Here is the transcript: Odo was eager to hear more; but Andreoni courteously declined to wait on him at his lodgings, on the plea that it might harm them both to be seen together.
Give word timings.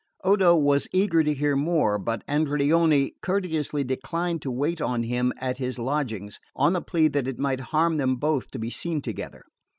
Odo 0.23 0.55
was 0.55 0.87
eager 0.91 1.21
to 1.23 1.31
hear 1.31 1.55
more; 1.55 1.99
but 1.99 2.23
Andreoni 2.27 3.11
courteously 3.21 3.83
declined 3.83 4.41
to 4.41 4.49
wait 4.49 4.81
on 4.81 5.03
him 5.03 5.31
at 5.37 5.59
his 5.59 5.77
lodgings, 5.77 6.39
on 6.55 6.73
the 6.73 6.81
plea 6.81 7.07
that 7.09 7.27
it 7.27 7.37
might 7.37 7.59
harm 7.69 7.97
them 7.97 8.15
both 8.15 8.49
to 8.49 8.57
be 8.57 8.71
seen 8.71 9.03
together. 9.03 9.43